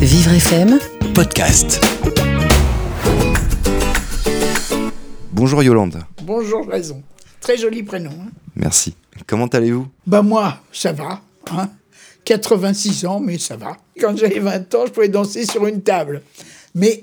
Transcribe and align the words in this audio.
Vivre 0.00 0.32
FM, 0.32 0.78
podcast. 1.14 1.80
Bonjour 5.32 5.62
Yolande. 5.62 6.02
Bonjour 6.22 6.70
Jason. 6.70 7.02
Très 7.40 7.56
joli 7.56 7.82
prénom. 7.82 8.10
hein. 8.10 8.30
Merci. 8.56 8.94
Comment 9.26 9.46
allez-vous? 9.46 9.86
Bah 10.06 10.22
moi, 10.22 10.58
ça 10.72 10.92
va. 10.92 11.20
Hein 11.52 11.68
86 12.24 13.06
ans, 13.06 13.20
mais 13.20 13.38
ça 13.38 13.56
va. 13.56 13.76
Quand 14.00 14.16
j'avais 14.16 14.38
20 14.40 14.74
ans, 14.74 14.86
je 14.86 14.92
pouvais 14.92 15.08
danser 15.08 15.44
sur 15.46 15.66
une 15.66 15.82
table. 15.82 16.22
Mais 16.74 17.02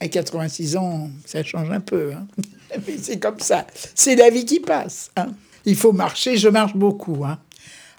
à 0.00 0.08
86 0.08 0.76
ans, 0.76 1.10
ça 1.24 1.42
change 1.42 1.70
un 1.70 1.80
peu. 1.80 2.12
hein. 2.14 2.26
Mais 2.86 2.96
c'est 3.00 3.18
comme 3.18 3.38
ça. 3.40 3.66
C'est 3.94 4.16
la 4.16 4.30
vie 4.30 4.44
qui 4.44 4.60
passe. 4.60 5.10
hein. 5.16 5.28
Il 5.64 5.76
faut 5.76 5.92
marcher. 5.92 6.36
Je 6.36 6.48
marche 6.48 6.74
beaucoup. 6.76 7.24
hein. 7.24 7.38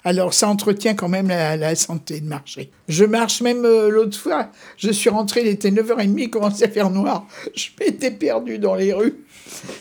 Alors, 0.06 0.34
ça 0.34 0.48
entretient 0.48 0.94
quand 0.94 1.08
même 1.08 1.26
la, 1.26 1.56
la 1.56 1.74
santé 1.74 2.20
de 2.20 2.26
marcher. 2.28 2.70
Je 2.88 3.04
marche 3.04 3.40
même 3.42 3.64
euh, 3.64 3.88
l'autre 3.90 4.16
fois. 4.16 4.50
Je 4.76 4.90
suis 4.92 5.10
rentré, 5.10 5.40
il 5.40 5.48
était 5.48 5.70
9h30, 5.72 6.14
il 6.16 6.30
commençait 6.30 6.66
à 6.66 6.68
faire 6.68 6.90
noir. 6.90 7.26
Je 7.56 7.70
m'étais 7.80 8.12
perdu 8.12 8.60
dans 8.60 8.76
les 8.76 8.92
rues. 8.92 9.16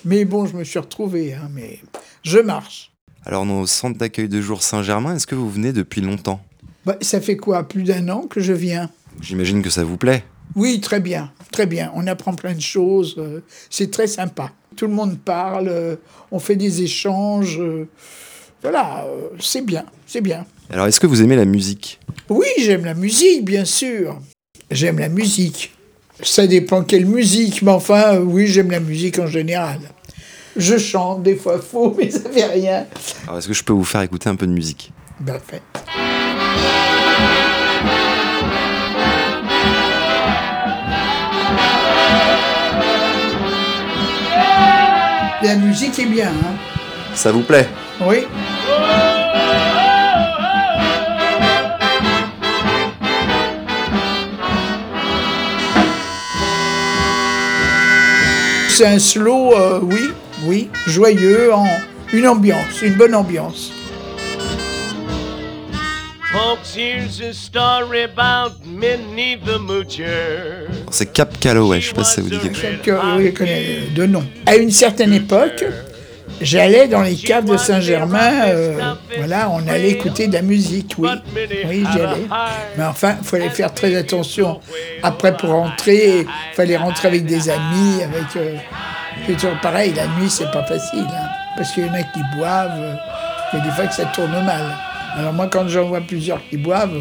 Mais 0.03 0.25
bon, 0.25 0.47
je 0.47 0.55
me 0.57 0.63
suis 0.63 0.79
retrouvé. 0.79 1.33
hein, 1.35 1.47
mais 1.53 1.79
je 2.23 2.39
marche. 2.39 2.91
Alors, 3.23 3.45
nos 3.45 3.67
centres 3.67 3.99
d'accueil 3.99 4.27
de 4.27 4.41
jour 4.41 4.63
Saint-Germain, 4.63 5.15
est-ce 5.15 5.27
que 5.27 5.35
vous 5.35 5.49
venez 5.49 5.73
depuis 5.73 6.01
longtemps? 6.01 6.41
Bah, 6.85 6.97
ça 7.01 7.21
fait 7.21 7.37
quoi? 7.37 7.67
Plus 7.67 7.83
d'un 7.83 8.09
an 8.09 8.21
que 8.27 8.39
je 8.41 8.53
viens. 8.53 8.89
J'imagine 9.21 9.61
que 9.61 9.69
ça 9.69 9.83
vous 9.83 9.97
plaît. 9.97 10.23
Oui, 10.55 10.79
très 10.81 10.99
bien, 10.99 11.31
très 11.51 11.67
bien. 11.67 11.91
On 11.95 12.07
apprend 12.07 12.33
plein 12.33 12.53
de 12.53 12.61
choses. 12.61 13.15
euh, 13.19 13.41
c'est 13.69 13.91
très 13.91 14.07
sympa. 14.07 14.51
Tout 14.75 14.87
le 14.87 14.93
monde 14.93 15.17
parle, 15.19 15.67
euh, 15.69 15.95
on 16.31 16.39
fait 16.39 16.55
des 16.55 16.81
échanges. 16.81 17.59
euh, 17.59 17.87
voilà, 18.61 19.05
euh, 19.05 19.29
c'est 19.39 19.61
bien, 19.65 19.85
c'est 20.07 20.21
bien. 20.21 20.45
Alors, 20.69 20.87
est-ce 20.87 20.99
que 20.99 21.07
vous 21.07 21.21
aimez 21.21 21.35
la 21.35 21.45
musique? 21.45 21.99
Oui, 22.29 22.47
j'aime 22.59 22.85
la 22.85 22.93
musique, 22.93 23.45
bien 23.45 23.65
sûr. 23.65 24.19
J'aime 24.71 24.97
la 24.99 25.09
musique. 25.09 25.73
Ça 26.23 26.47
dépend 26.47 26.83
quelle 26.83 27.05
musique, 27.05 27.61
mais 27.61 27.71
enfin, 27.71 28.15
euh, 28.15 28.19
oui, 28.19 28.47
j'aime 28.47 28.71
la 28.71 28.79
musique 28.79 29.19
en 29.19 29.27
général. 29.27 29.79
Je 30.55 30.77
chante, 30.77 31.23
des 31.23 31.35
fois 31.35 31.59
faux, 31.59 31.93
mais 31.97 32.09
ça 32.09 32.29
fait 32.29 32.45
rien. 32.45 32.85
Alors, 33.27 33.37
est-ce 33.37 33.47
que 33.47 33.53
je 33.53 33.63
peux 33.63 33.73
vous 33.73 33.83
faire 33.83 34.01
écouter 34.01 34.29
un 34.29 34.35
peu 34.35 34.47
de 34.47 34.53
musique? 34.53 34.91
Ben, 35.19 35.39
fait. 35.39 35.61
La 45.43 45.55
musique 45.57 45.99
est 45.99 46.05
bien, 46.07 46.29
hein 46.29 46.55
Ça 47.13 47.31
vous 47.31 47.43
plaît? 47.43 47.67
Oui. 48.01 48.25
C'est 58.69 58.85
un 58.87 58.99
slow, 58.99 59.53
euh, 59.55 59.79
oui, 59.81 60.09
oui, 60.45 60.69
joyeux, 60.87 61.53
en 61.53 61.65
une 62.11 62.27
ambiance, 62.27 62.81
une 62.81 62.95
bonne 62.95 63.15
ambiance. 63.15 63.71
Folks, 66.33 66.75
here's 66.75 67.21
a 67.21 67.31
story 67.33 68.03
about 68.03 68.55
Minnie 68.65 69.37
the 69.37 69.57
Moocher. 69.57 70.67
C'est 70.91 71.13
Cap 71.13 71.39
Calloway, 71.39 71.79
je 71.79 71.87
sais 71.87 71.93
pas 71.93 72.03
si 72.03 72.15
ça 72.15 72.21
vous 72.21 72.27
dit 72.29 72.37
quelque 72.39 72.57
chose. 72.57 72.81
que 72.83 72.91
oui, 73.17 73.27
je 73.27 73.31
connais 73.31 73.79
de 73.95 74.05
nom. 74.05 74.25
À 74.45 74.57
une 74.57 74.71
certaine 74.71 75.13
époque, 75.13 75.63
j'allais 76.41 76.87
dans 76.87 77.01
les 77.01 77.15
caves 77.15 77.45
de 77.45 77.57
Saint-Germain, 77.57 78.47
euh, 78.47 78.79
voilà, 79.17 79.49
on 79.49 79.67
allait 79.67 79.91
écouter 79.91 80.27
de 80.27 80.33
la 80.33 80.41
musique, 80.41 80.95
oui. 80.97 81.09
Oui, 81.67 81.83
j'y. 81.91 81.99
Mais 82.77 82.83
enfin, 82.85 83.15
il 83.21 83.25
fallait 83.27 83.49
faire 83.49 83.73
très 83.73 83.95
attention. 83.95 84.59
Après, 85.03 85.35
pour 85.35 85.49
rentrer, 85.49 86.21
il 86.21 86.27
fallait 86.55 86.77
rentrer 86.77 87.07
avec 87.07 87.25
des 87.25 87.49
amis, 87.49 88.03
avec... 88.03 88.35
euh, 88.35 88.55
c'est 89.25 89.33
toujours 89.33 89.59
pareil, 89.61 89.93
la 89.95 90.07
nuit, 90.19 90.29
c'est 90.29 90.51
pas 90.51 90.63
facile. 90.63 91.05
hein, 91.09 91.27
parce 91.57 91.71
qu'il 91.71 91.85
y 91.85 91.89
en 91.89 91.93
a 91.93 92.03
qui 92.03 92.19
boivent, 92.37 92.71
euh, 92.79 92.93
il 93.53 93.59
y 93.59 93.61
a 93.61 93.65
des 93.65 93.71
fois 93.71 93.87
que 93.87 93.93
ça 93.93 94.05
tourne 94.05 94.31
mal. 94.43 94.63
Alors 95.17 95.33
moi, 95.33 95.47
quand 95.51 95.67
j'en 95.67 95.83
vois 95.85 96.01
plusieurs 96.01 96.41
qui 96.49 96.57
boivent, 96.57 96.99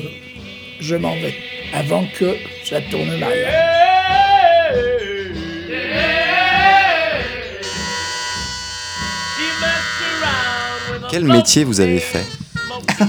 je 0.81 0.95
m'en 0.97 1.15
vais, 1.15 1.35
avant 1.75 2.05
que 2.19 2.37
ça 2.65 2.81
tourne 2.91 3.19
mal. 3.19 3.74
Quel 11.15 11.27
métier 11.27 11.63
vous 11.63 11.81
avez 11.81 12.01
fait 12.01 12.27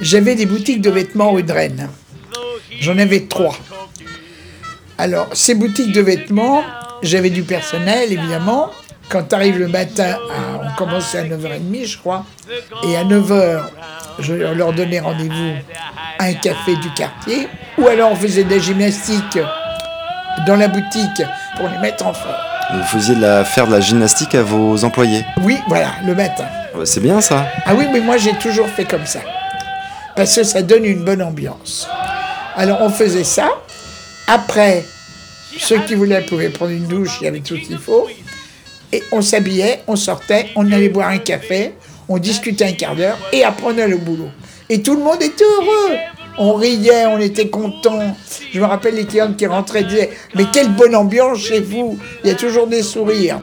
J'avais 0.00 0.34
des 0.36 0.46
boutiques 0.46 0.80
de 0.80 0.88
vêtements 0.88 1.32
rue 1.32 1.42
de 1.42 1.52
Rennes. 1.52 1.90
J'en 2.80 2.96
avais 2.96 3.24
trois. 3.26 3.54
Alors, 4.96 5.28
ces 5.34 5.54
boutiques 5.54 5.92
de 5.92 6.00
vêtements, 6.00 6.64
j'avais 7.02 7.28
du 7.28 7.42
personnel, 7.42 8.10
évidemment. 8.10 8.70
Quand 9.10 9.34
arrive 9.34 9.58
le 9.58 9.68
matin, 9.68 10.16
à- 10.34 10.62
on 10.64 10.76
commençait 10.78 11.18
à 11.18 11.24
9h30, 11.24 11.84
je 11.86 11.98
crois. 11.98 12.24
Et 12.88 12.96
à 12.96 13.04
9h, 13.04 13.64
je 14.18 14.32
leur 14.32 14.72
donnais 14.72 15.00
rendez-vous 15.00 15.52
à 16.18 16.24
un 16.24 16.32
café 16.32 16.74
du 16.76 16.88
quartier. 16.94 17.48
Ou 17.76 17.86
alors, 17.86 18.12
on 18.12 18.16
faisait 18.16 18.44
de 18.44 18.50
la 18.54 18.60
gymnastique 18.60 19.38
dans 20.46 20.56
la 20.56 20.68
boutique 20.68 21.22
pour 21.58 21.68
les 21.68 21.76
mettre 21.80 22.06
en 22.06 22.14
forme. 22.14 22.32
Vous 22.72 22.82
faisiez 22.84 23.14
de 23.14 23.20
la, 23.20 23.44
faire 23.44 23.66
de 23.66 23.72
la 23.72 23.80
gymnastique 23.82 24.34
à 24.34 24.42
vos 24.42 24.82
employés. 24.84 25.22
Oui, 25.42 25.58
voilà, 25.68 25.96
le 26.06 26.14
matin. 26.14 26.46
Ah 26.76 26.80
bah, 26.80 26.86
C'est 26.86 27.00
bien 27.00 27.22
ça. 27.22 27.46
Ah 27.64 27.74
oui, 27.74 27.86
mais 27.90 28.00
moi 28.00 28.18
j'ai 28.18 28.34
toujours 28.34 28.68
fait 28.68 28.84
comme 28.84 29.06
ça. 29.06 29.20
Parce 30.14 30.36
que 30.36 30.42
ça 30.42 30.60
donne 30.60 30.84
une 30.84 31.04
bonne 31.04 31.22
ambiance. 31.22 31.88
Alors 32.54 32.82
on 32.82 32.90
faisait 32.90 33.24
ça. 33.24 33.48
Après, 34.26 34.84
ceux 35.58 35.78
qui 35.78 35.94
voulaient 35.94 36.20
pouvaient 36.20 36.50
prendre 36.50 36.72
une 36.72 36.86
douche, 36.86 37.16
il 37.20 37.24
y 37.24 37.28
avait 37.28 37.40
tout 37.40 37.56
ce 37.56 37.66
qu'il 37.66 37.78
faut. 37.78 38.06
Et 38.92 39.02
on 39.10 39.22
s'habillait, 39.22 39.84
on 39.86 39.96
sortait, 39.96 40.48
on 40.54 40.70
allait 40.70 40.90
boire 40.90 41.08
un 41.08 41.18
café, 41.18 41.72
on 42.10 42.18
discutait 42.18 42.66
un 42.66 42.72
quart 42.72 42.94
d'heure 42.94 43.16
et 43.32 43.42
après 43.42 43.68
on 43.68 43.78
allait 43.78 43.94
au 43.94 43.98
boulot. 43.98 44.28
Et 44.68 44.82
tout 44.82 44.96
le 44.96 45.02
monde 45.02 45.22
était 45.22 45.44
heureux. 45.44 45.96
On 46.36 46.52
riait, 46.52 47.06
on 47.06 47.18
était 47.18 47.48
contents. 47.48 48.14
Je 48.52 48.60
me 48.60 48.66
rappelle 48.66 48.96
les 48.96 49.06
clientes 49.06 49.38
qui 49.38 49.46
rentraient 49.46 49.80
et 49.80 49.84
disaient 49.84 50.10
Mais 50.34 50.44
quelle 50.52 50.68
bonne 50.68 50.94
ambiance 50.94 51.38
chez 51.38 51.60
vous 51.60 51.98
Il 52.22 52.28
y 52.28 52.32
a 52.32 52.36
toujours 52.36 52.66
des 52.66 52.82
sourires. 52.82 53.40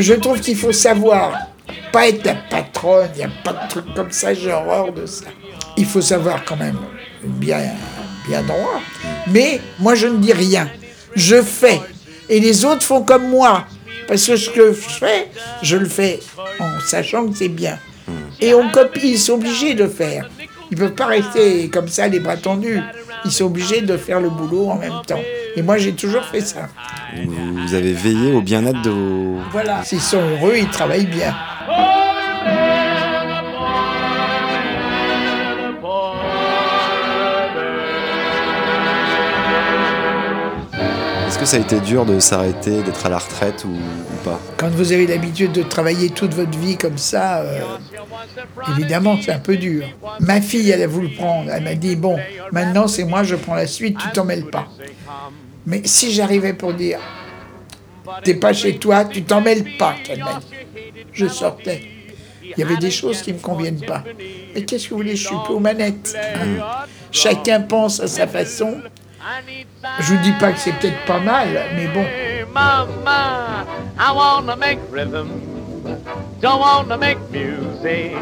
Je 0.00 0.14
trouve 0.14 0.40
qu'il 0.40 0.56
faut 0.56 0.72
savoir, 0.72 1.36
pas 1.90 2.08
être 2.08 2.24
la 2.24 2.34
patronne, 2.34 3.08
il 3.14 3.18
n'y 3.18 3.24
a 3.24 3.30
pas 3.42 3.52
de 3.52 3.68
truc 3.68 3.84
comme 3.96 4.12
ça, 4.12 4.32
j'ai 4.32 4.52
horreur 4.52 4.92
de 4.92 5.06
ça. 5.06 5.26
Il 5.76 5.86
faut 5.86 6.00
savoir 6.00 6.44
quand 6.44 6.56
même 6.56 6.78
bien, 7.24 7.58
bien 8.28 8.42
droit. 8.42 8.80
Mais 9.26 9.60
moi, 9.80 9.96
je 9.96 10.06
ne 10.06 10.18
dis 10.18 10.32
rien. 10.32 10.70
Je 11.16 11.42
fais. 11.42 11.80
Et 12.28 12.38
les 12.38 12.64
autres 12.64 12.84
font 12.84 13.02
comme 13.02 13.28
moi. 13.28 13.64
Parce 14.06 14.24
que 14.24 14.36
ce 14.36 14.50
que 14.50 14.72
je 14.72 14.88
fais, 14.88 15.28
je 15.62 15.76
le 15.76 15.88
fais 15.88 16.20
en 16.60 16.78
sachant 16.80 17.26
que 17.26 17.36
c'est 17.36 17.48
bien. 17.48 17.78
Et 18.40 18.54
on 18.54 18.70
copie, 18.70 19.10
ils 19.10 19.18
sont 19.18 19.34
obligés 19.34 19.74
de 19.74 19.88
faire. 19.88 20.30
Ils 20.70 20.78
ne 20.78 20.84
peuvent 20.84 20.94
pas 20.94 21.06
rester 21.06 21.68
comme 21.70 21.88
ça, 21.88 22.06
les 22.06 22.20
bras 22.20 22.36
tendus. 22.36 22.80
Ils 23.24 23.32
sont 23.32 23.44
obligés 23.46 23.82
de 23.82 23.96
faire 23.96 24.20
le 24.20 24.30
boulot 24.30 24.70
en 24.70 24.76
même 24.76 25.00
temps. 25.06 25.20
Et 25.56 25.62
moi, 25.62 25.78
j'ai 25.78 25.92
toujours 25.92 26.24
fait 26.24 26.40
ça. 26.40 26.68
Vous 27.16 27.74
avez 27.74 27.92
veillé 27.92 28.32
au 28.32 28.40
bien-être 28.40 28.82
de 28.82 28.90
vos... 28.90 29.38
Voilà. 29.50 29.82
S'ils 29.84 30.00
sont 30.00 30.20
heureux, 30.20 30.54
ils 30.56 30.68
travaillent 30.68 31.06
bien. 31.06 31.34
Est-ce 41.38 41.44
que 41.44 41.50
ça 41.50 41.56
a 41.58 41.60
été 41.60 41.78
dur 41.78 42.04
de 42.04 42.18
s'arrêter, 42.18 42.82
d'être 42.82 43.06
à 43.06 43.08
la 43.08 43.18
retraite 43.18 43.64
ou, 43.64 43.72
pas 44.24 44.40
Quand 44.56 44.70
vous 44.70 44.90
avez 44.90 45.06
l'habitude 45.06 45.52
de 45.52 45.62
travailler 45.62 46.10
toute 46.10 46.34
votre 46.34 46.58
vie 46.58 46.76
comme 46.76 46.98
ça, 46.98 47.42
euh, 47.42 47.60
évidemment, 48.72 49.16
c'est 49.22 49.30
un 49.30 49.38
peu 49.38 49.56
dur. 49.56 49.84
Ma 50.18 50.40
fille, 50.40 50.68
elle 50.68 50.82
a 50.82 50.88
voulu 50.88 51.10
prendre. 51.10 51.48
Elle 51.52 51.62
m'a 51.62 51.76
dit 51.76 51.94
Bon, 51.94 52.18
maintenant, 52.50 52.88
c'est 52.88 53.04
moi, 53.04 53.22
je 53.22 53.36
prends 53.36 53.54
la 53.54 53.68
suite, 53.68 53.96
tu 53.98 54.08
t'en 54.10 54.24
mêles 54.24 54.46
pas. 54.46 54.66
Mais 55.64 55.82
si 55.84 56.12
j'arrivais 56.12 56.54
pour 56.54 56.74
dire 56.74 56.98
T'es 58.24 58.34
pas 58.34 58.52
chez 58.52 58.76
toi, 58.76 59.04
tu 59.04 59.22
t'en 59.22 59.40
mêles 59.40 59.76
pas, 59.78 59.94
qu'elle. 60.02 60.24
Je 61.12 61.28
sortais. 61.28 61.82
Il 62.42 62.58
y 62.58 62.64
avait 62.64 62.78
des 62.78 62.90
choses 62.90 63.22
qui 63.22 63.30
ne 63.30 63.36
me 63.36 63.42
conviennent 63.42 63.86
pas. 63.86 64.02
Mais 64.56 64.64
qu'est-ce 64.64 64.86
que 64.86 64.90
vous 64.90 64.96
voulez, 64.96 65.14
je 65.14 65.28
suis 65.28 65.36
plus 65.44 65.54
aux 65.54 65.60
manettes. 65.60 66.16
Chacun 67.12 67.60
pense 67.60 68.00
à 68.00 68.08
sa 68.08 68.26
façon. 68.26 68.78
Je 70.00 70.14
vous 70.14 70.22
dis 70.22 70.32
pas 70.32 70.52
que 70.52 70.58
c'est 70.58 70.72
peut-être 70.72 71.04
pas 71.06 71.18
mal, 71.20 71.48
mais 71.74 71.86
bon. 71.88 72.02
Hey, 72.02 72.44
mama, 72.52 73.66
I 73.98 74.12
wanna 74.14 74.56
make 74.56 74.78
rhythm. 74.92 75.28
Don't 76.40 76.60
wanna 76.60 76.96
make 76.96 77.18
music. 77.30 78.16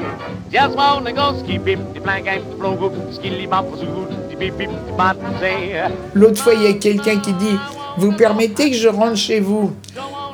Just 0.51 0.77
wanna 0.77 1.13
go 1.13 1.39
ski 1.39 1.59
bip, 1.59 1.79
the 1.95 2.01
blank 2.01 2.27
and 2.29 2.51
the 2.51 2.57
blow, 2.57 3.13
skilly 3.13 3.47
bop, 3.47 3.67
the 3.79 4.37
bip 4.37 4.57
bip, 4.57 4.71
the 4.71 4.93
bop, 4.97 5.17
say. 5.41 5.91
L'autre 6.15 6.43
fois, 6.43 6.55
il 6.55 6.63
y 6.63 6.67
a 6.67 6.73
quelqu'un 6.75 7.19
qui 7.19 7.33
dit 7.35 7.59
Vous 7.99 8.13
permettez 8.13 8.71
que 8.71 8.77
je 8.77 8.89
rentre 8.89 9.17
chez 9.17 9.41
vous? 9.41 9.75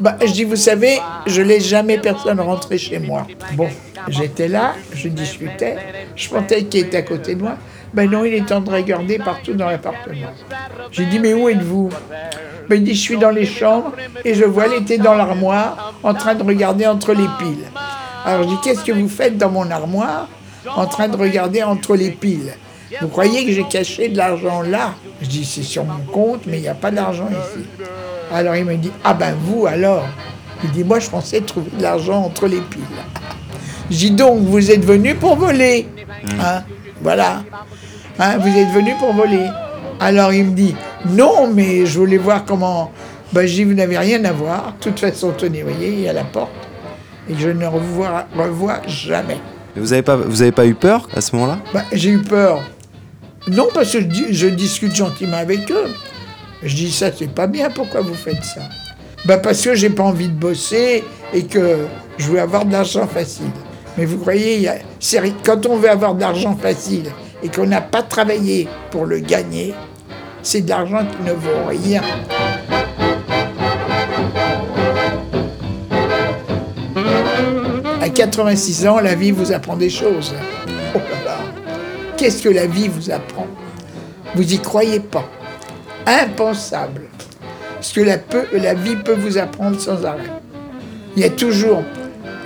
Bah, 0.01 0.17
je 0.21 0.33
dis, 0.33 0.45
vous 0.45 0.57
savez, 0.57 0.99
je 1.27 1.43
laisse 1.43 1.67
jamais 1.67 1.99
personne 1.99 2.41
rentrer 2.41 2.77
chez 2.79 2.99
moi. 2.99 3.27
Bon, 3.55 3.69
j'étais 4.09 4.49
là, 4.49 4.75
je 4.95 5.09
discutais, 5.09 5.77
je 6.17 6.29
pensais 6.29 6.65
qu'il 6.65 6.81
était 6.81 6.97
à 6.97 7.03
côté 7.03 7.35
de 7.35 7.43
moi. 7.43 7.57
Ben 7.95 8.11
non, 8.11 8.25
il 8.25 8.35
est 8.35 8.51
en 8.53 8.61
train 8.61 8.61
de 8.61 8.71
regarder 8.71 9.19
partout 9.19 9.53
dans 9.53 9.69
l'appartement. 9.69 10.33
J'ai 10.91 11.05
dit, 11.07 11.19
mais 11.19 11.35
où 11.35 11.49
êtes-vous? 11.49 11.91
Ben, 12.69 12.77
Il 12.77 12.85
dit, 12.85 12.95
je 12.95 13.01
suis 13.01 13.19
dans 13.19 13.31
les 13.31 13.47
chambres 13.47 13.93
et 14.25 14.35
je 14.35 14.45
vois, 14.45 14.67
elle 14.67 14.83
était 14.83 14.99
dans 14.99 15.15
l'armoire 15.15 15.95
en 16.03 16.15
train 16.15 16.35
de 16.35 16.43
regarder 16.43 16.87
entre 16.87 17.13
les 17.13 17.29
piles. 17.39 17.67
Alors 18.25 18.45
je 18.45 18.49
dis, 18.49 18.61
qu'est-ce 18.63 18.85
que 18.85 18.93
vous 18.93 19.09
faites 19.09 19.37
dans 19.37 19.51
mon 19.51 19.71
armoire 19.71 20.29
en 20.77 20.87
train 20.87 21.09
de 21.09 21.17
regarder 21.17 21.63
entre 21.63 21.97
les 21.97 22.11
piles? 22.11 22.55
Vous 23.01 23.09
croyez 23.09 23.45
que 23.45 23.53
j'ai 23.53 23.65
caché 23.65 24.09
de 24.09 24.17
l'argent 24.17 24.63
là? 24.63 24.95
Je 25.21 25.27
dis, 25.27 25.45
c'est 25.45 25.63
sur 25.63 25.85
mon 25.85 26.05
compte, 26.13 26.43
mais 26.47 26.59
il 26.59 26.63
n'y 26.63 26.69
a 26.69 26.75
pas 26.75 26.91
d'argent 26.91 27.29
ici. 27.29 27.67
Alors 28.33 28.55
il 28.57 28.65
me 28.65 28.77
dit, 28.77 28.93
ah 29.05 29.15
ben 29.15 29.35
vous 29.45 29.67
alors? 29.67 30.07
Il 30.63 30.71
dit, 30.71 30.85
moi 30.85 31.01
je 31.01 31.11
pensais 31.11 31.41
trouver 31.41 31.71
de 31.77 31.83
l'argent 31.83 32.23
entre 32.23 32.47
les 32.47 32.61
piles. 32.61 32.83
Je 33.91 33.97
dis 33.97 34.11
donc, 34.13 34.41
vous 34.41 34.71
êtes 34.71 34.85
venu 34.85 35.15
pour 35.15 35.37
voler. 35.37 35.89
Hein? 36.41 36.63
Voilà. 37.03 37.43
Hein, 38.19 38.39
vous 38.39 38.49
êtes 38.49 38.71
venu 38.71 38.95
pour 38.99 39.13
voler. 39.13 39.47
Alors 40.01 40.33
il 40.33 40.47
me 40.47 40.55
dit, 40.55 40.75
non, 41.07 41.53
mais 41.53 41.87
je 41.87 41.99
voulais 41.99 42.19
voir 42.19 42.45
comment... 42.45 42.91
Ben, 43.33 43.47
je 43.47 43.55
dis, 43.55 43.65
vous 43.65 43.75
n'avez 43.75 43.97
rien 43.97 44.23
à 44.25 44.33
voir. 44.33 44.75
De 44.79 44.85
toute 44.85 45.01
façon, 45.01 45.33
tenez, 45.37 45.63
vous 45.63 45.71
voyez, 45.71 45.89
il 45.89 46.01
y 46.01 46.09
a 46.09 46.13
la 46.13 46.25
porte. 46.25 46.51
Et 47.31 47.35
je 47.39 47.49
ne 47.49 47.67
revois, 47.67 48.27
revois 48.37 48.81
jamais. 48.87 49.39
Mais 49.75 49.81
vous 49.81 49.89
n'avez 49.89 50.03
pas, 50.03 50.17
vous 50.17 50.43
avez 50.43 50.53
pas 50.53 50.67
eu 50.67 50.75
peur 50.75 51.09
à 51.15 51.21
ce 51.21 51.35
moment-là? 51.37 51.59
Ben, 51.73 51.85
j'ai 51.93 52.11
eu 52.11 52.19
peur. 52.19 52.61
Non, 53.49 53.69
parce 53.73 53.93
que 53.93 53.99
je 54.31 54.47
discute 54.49 54.95
gentiment 54.95 55.39
avec 55.39 55.71
eux. 55.71 55.89
Je 56.63 56.77
dis 56.77 56.93
ça, 56.93 57.11
c'est 57.11 57.33
pas 57.33 57.47
bien, 57.47 57.71
pourquoi 57.71 58.03
vous 58.03 58.15
faites 58.15 58.45
ça? 58.45 58.61
Ben, 59.25 59.39
parce 59.39 59.63
que 59.63 59.75
j'ai 59.75 59.91
pas 59.91 60.03
envie 60.03 60.29
de 60.29 60.35
bosser 60.35 61.03
et 61.33 61.45
que 61.45 61.87
je 62.19 62.27
veux 62.27 62.41
avoir 62.41 62.65
de 62.67 62.73
l'argent 62.73 63.07
facile. 63.07 63.51
Mais 63.99 64.05
vous 64.07 64.19
ri- 65.21 65.35
quand 65.45 65.67
on 65.67 65.77
veut 65.77 65.91
avoir 65.91 66.15
de 66.15 66.21
l'argent 66.21 66.57
facile 66.57 67.11
et 67.43 67.49
qu'on 67.49 67.67
n'a 67.67 67.81
pas 67.81 68.03
travaillé 68.03 68.69
pour 68.91 69.05
le 69.05 69.19
gagner, 69.19 69.75
c'est 70.43 70.63
de 70.63 70.71
l'argent 70.71 71.05
qui 71.05 71.23
ne 71.29 71.33
vaut 71.33 71.67
rien. 71.69 72.03
À 78.01 78.09
86 78.09 78.87
ans, 78.87 79.01
la 79.01 79.15
vie 79.15 79.31
vous 79.31 79.53
apprend 79.53 79.77
des 79.77 79.91
choses. 79.91 80.35
Oh 80.95 80.99
là 80.99 81.25
là. 81.25 81.39
Qu'est-ce 82.17 82.43
que 82.43 82.49
la 82.49 82.67
vie 82.67 82.89
vous 82.89 83.11
apprend? 83.11 83.47
Vous 84.35 84.53
y 84.53 84.59
croyez 84.59 85.01
pas. 85.01 85.29
Impensable. 86.07 87.03
Ce 87.81 87.95
que 87.95 88.01
la 88.01 88.75
vie 88.75 88.97
peut 88.97 89.15
vous 89.17 89.39
apprendre 89.39 89.81
sans 89.81 90.05
arrêt. 90.05 90.31
Il 91.17 91.23
y 91.23 91.27
a 91.27 91.31
toujours 91.31 91.83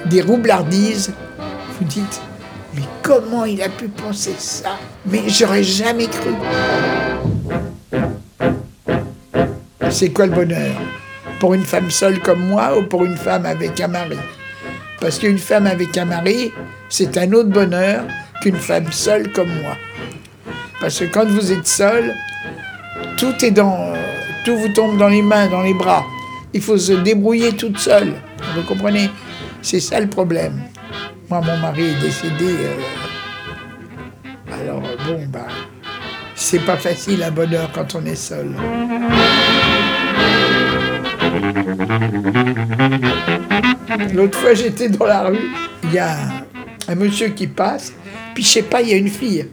des 0.06 0.20
roublardises. 0.22 1.12
Vous 1.78 1.84
dites, 1.84 2.22
mais 2.74 2.84
comment 3.02 3.44
il 3.44 3.60
a 3.62 3.68
pu 3.68 3.88
penser 3.88 4.34
ça? 4.38 4.78
Mais 5.04 5.28
j'aurais 5.28 5.62
jamais 5.62 6.06
cru. 6.06 6.34
C'est 9.90 10.10
quoi 10.10 10.26
le 10.26 10.32
bonheur? 10.32 10.74
Pour 11.38 11.52
une 11.52 11.64
femme 11.64 11.90
seule 11.90 12.20
comme 12.20 12.46
moi 12.46 12.78
ou 12.78 12.84
pour 12.84 13.04
une 13.04 13.16
femme 13.16 13.44
avec 13.44 13.78
un 13.80 13.88
mari? 13.88 14.16
Parce 15.00 15.18
qu'une 15.18 15.38
femme 15.38 15.66
avec 15.66 15.98
un 15.98 16.06
mari, 16.06 16.50
c'est 16.88 17.18
un 17.18 17.30
autre 17.34 17.50
bonheur 17.50 18.04
qu'une 18.40 18.56
femme 18.56 18.90
seule 18.90 19.30
comme 19.32 19.52
moi. 19.60 19.76
Parce 20.80 20.98
que 20.98 21.04
quand 21.04 21.26
vous 21.26 21.52
êtes 21.52 21.66
seul, 21.66 22.14
tout 23.18 23.34
tout 23.36 24.56
vous 24.56 24.68
tombe 24.68 24.96
dans 24.96 25.08
les 25.08 25.22
mains, 25.22 25.48
dans 25.48 25.62
les 25.62 25.74
bras. 25.74 26.04
Il 26.54 26.62
faut 26.62 26.78
se 26.78 26.92
débrouiller 26.92 27.52
toute 27.52 27.78
seule. 27.78 28.14
Vous 28.54 28.62
comprenez? 28.62 29.10
C'est 29.60 29.80
ça 29.80 30.00
le 30.00 30.06
problème. 30.06 30.62
Moi, 31.28 31.40
mon 31.40 31.56
mari 31.58 31.82
est 31.86 32.00
décédé. 32.00 32.44
euh, 32.44 32.76
alors 34.52 34.80
bon, 35.06 35.26
bah, 35.28 35.46
c'est 36.34 36.60
pas 36.64 36.76
facile 36.76 37.22
un 37.22 37.30
bonheur 37.30 37.70
quand 37.72 37.94
on 37.94 38.04
est 38.06 38.14
seul. 38.14 38.54
L'autre 44.14 44.38
fois, 44.38 44.54
j'étais 44.54 44.88
dans 44.88 45.06
la 45.06 45.22
rue, 45.24 45.50
il 45.84 45.92
y 45.92 45.98
a 45.98 46.12
un, 46.12 46.30
un 46.88 46.94
monsieur 46.94 47.28
qui 47.28 47.46
passe, 47.46 47.92
puis 48.34 48.42
je 48.44 48.48
sais 48.48 48.62
pas, 48.62 48.82
il 48.82 48.88
y 48.88 48.92
a 48.94 48.96
une 48.96 49.08
fille. 49.08 49.46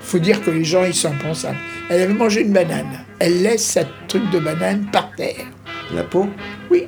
faut 0.00 0.18
dire 0.18 0.42
que 0.42 0.50
les 0.50 0.64
gens, 0.64 0.84
ils 0.84 0.94
sont 0.94 1.08
impensables. 1.08 1.58
Elle 1.90 2.02
avait 2.02 2.14
mangé 2.14 2.42
une 2.42 2.52
banane. 2.52 3.04
Elle 3.18 3.42
laisse 3.42 3.64
sa 3.64 3.82
truc 4.06 4.30
de 4.30 4.38
banane 4.38 4.86
par 4.92 5.10
terre. 5.16 5.44
La 5.94 6.04
peau? 6.04 6.28
Oui. 6.70 6.84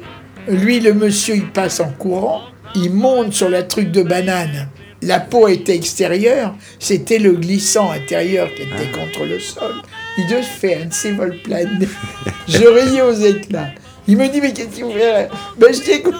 Lui, 0.48 0.80
le 0.80 0.94
monsieur, 0.94 1.36
il 1.36 1.46
passe 1.48 1.80
en 1.80 1.90
courant, 1.90 2.42
il 2.74 2.92
monte 2.92 3.32
sur 3.32 3.48
la 3.48 3.62
truc 3.62 3.90
de 3.90 4.02
banane. 4.02 4.68
La 5.02 5.18
peau 5.18 5.48
était 5.48 5.74
extérieure, 5.74 6.54
c'était 6.78 7.18
le 7.18 7.32
glissant 7.32 7.90
intérieur 7.90 8.48
qui 8.54 8.62
était 8.62 8.90
contre 8.92 9.24
le 9.24 9.40
sol. 9.40 9.72
Il 10.18 10.26
devait 10.26 10.42
faire 10.42 10.82
un 10.82 10.86
de 10.86 10.92
ses 10.92 11.12
vols 11.12 11.38
planes. 11.42 11.86
Je 12.48 12.64
riais 12.64 13.02
aux 13.02 13.12
éclats. 13.14 13.70
Il 14.06 14.18
me 14.18 14.28
dit, 14.28 14.40
mais 14.40 14.52
qu'est-ce 14.52 14.78
que 14.78 14.84
vous 14.84 14.92
faites 14.92 15.30
Ben, 15.56 15.72
je 15.72 15.80
dis, 15.82 15.90
écoute. 15.92 16.16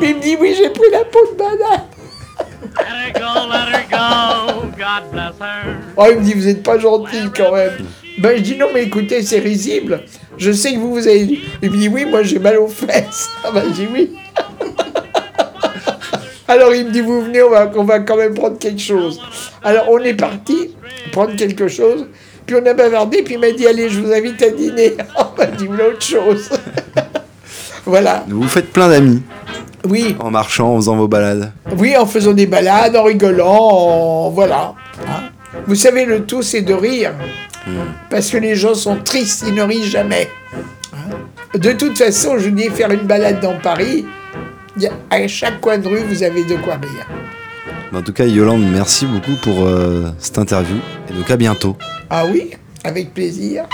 Mais 0.00 0.10
il 0.10 0.16
me 0.16 0.20
dit, 0.20 0.36
oui, 0.40 0.54
j'ai 0.56 0.70
pris 0.70 0.90
la 0.90 1.04
peau 1.04 1.20
de 1.32 1.36
banane. 1.36 1.86
Let 2.76 3.06
her 3.06 3.12
go, 3.12 3.48
let 3.48 3.70
her 3.72 3.86
go, 3.88 4.66
God 4.76 5.12
bless 5.12 5.34
her. 5.40 5.76
Oh, 5.96 6.06
il 6.10 6.18
me 6.18 6.24
dit, 6.24 6.34
vous 6.34 6.46
n'êtes 6.46 6.62
pas 6.62 6.78
gentil 6.78 7.30
quand 7.36 7.52
même. 7.54 7.86
Ben, 8.18 8.36
je 8.36 8.42
dis, 8.42 8.56
non, 8.56 8.66
mais 8.74 8.84
écoutez, 8.84 9.22
c'est 9.22 9.38
risible. 9.38 10.02
Je 10.36 10.50
sais 10.52 10.74
que 10.74 10.78
vous, 10.78 10.92
vous 10.92 11.06
avez... 11.06 11.40
Il 11.62 11.70
me 11.70 11.76
dit, 11.76 11.88
oui, 11.88 12.04
moi, 12.04 12.22
j'ai 12.22 12.38
mal 12.38 12.58
aux 12.58 12.68
fesses. 12.68 13.28
Ah 13.44 13.50
ben, 13.52 13.64
je 13.68 13.74
dis, 13.82 13.88
oui. 13.92 14.10
Alors, 16.50 16.74
il 16.74 16.86
me 16.86 16.90
dit, 16.90 17.00
vous 17.00 17.22
venez, 17.22 17.42
on 17.42 17.50
va, 17.50 17.70
on 17.76 17.84
va 17.84 18.00
quand 18.00 18.16
même 18.16 18.34
prendre 18.34 18.58
quelque 18.58 18.80
chose. 18.80 19.20
Alors, 19.62 19.84
on 19.90 19.98
est 19.98 20.14
parti 20.14 20.74
prendre 21.12 21.34
quelque 21.36 21.68
chose. 21.68 22.06
Puis 22.46 22.56
on 22.60 22.66
a 22.66 22.74
bavardé, 22.74 23.22
puis 23.22 23.34
il 23.34 23.40
m'a 23.40 23.52
dit, 23.52 23.66
allez, 23.66 23.88
je 23.88 24.00
vous 24.00 24.12
invite 24.12 24.42
à 24.42 24.50
dîner. 24.50 24.94
On 25.16 25.38
m'a 25.38 25.46
dit, 25.46 25.68
autre 25.68 26.02
chose. 26.02 26.50
voilà. 27.86 28.24
Vous 28.28 28.48
faites 28.48 28.72
plein 28.72 28.88
d'amis 28.88 29.22
Oui, 29.88 30.16
en 30.18 30.30
marchant, 30.32 30.72
en 30.72 30.76
faisant 30.76 30.96
vos 30.96 31.06
balades. 31.06 31.52
Oui, 31.78 31.96
en 31.96 32.06
faisant 32.06 32.32
des 32.32 32.46
balades, 32.46 32.96
en 32.96 33.04
rigolant, 33.04 33.46
en... 33.46 34.30
voilà. 34.30 34.74
hein. 35.06 35.28
Vous 35.66 35.76
savez, 35.76 36.04
le 36.04 36.24
tout, 36.24 36.42
c'est 36.42 36.62
de 36.62 36.74
rire. 36.74 37.12
Parce 38.10 38.30
que 38.30 38.38
les 38.38 38.56
gens 38.56 38.74
sont 38.74 38.96
tristes, 38.96 39.44
ils 39.46 39.54
ne 39.54 39.62
rient 39.62 39.88
jamais. 39.88 40.28
hein. 40.92 41.16
De 41.56 41.72
toute 41.72 41.96
façon, 41.98 42.38
je 42.38 42.48
dis, 42.48 42.68
faire 42.70 42.90
une 42.90 43.06
balade 43.06 43.40
dans 43.40 43.58
Paris, 43.58 44.06
à 45.10 45.26
chaque 45.28 45.60
coin 45.60 45.78
de 45.78 45.88
rue, 45.88 46.02
vous 46.04 46.22
avez 46.22 46.44
de 46.44 46.56
quoi 46.56 46.74
rire. 46.74 47.06
En 47.92 48.02
tout 48.02 48.12
cas, 48.12 48.24
Yolande, 48.24 48.64
merci 48.72 49.04
beaucoup 49.04 49.34
pour 49.42 49.66
euh, 49.66 50.10
cette 50.18 50.38
interview. 50.38 50.76
Et 51.08 51.12
donc 51.12 51.30
à 51.30 51.36
bientôt. 51.36 51.76
Ah 52.08 52.24
oui, 52.26 52.52
avec 52.84 53.12
plaisir. 53.12 53.64